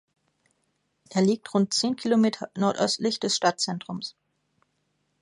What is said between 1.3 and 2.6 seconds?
rund zehn Kilometer